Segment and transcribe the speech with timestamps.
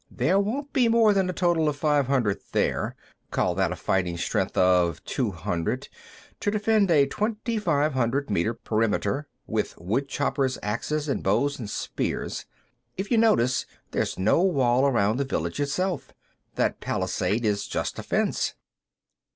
[0.09, 2.95] "There won't be more than a total of five hundred there;
[3.29, 5.89] call that a fighting strength of two hundred,
[6.39, 12.47] to defend a twenty five hundred meter perimeter, with woodchoppers' axes and bows and spears.
[12.97, 16.11] If you notice, there's no wall around the village itself.
[16.55, 18.55] That palisade is just a fence."